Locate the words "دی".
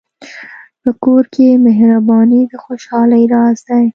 3.69-3.85